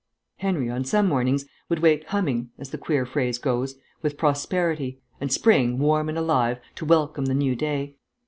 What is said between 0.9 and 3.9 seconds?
mornings, would wake humming (as the queer phrase goes)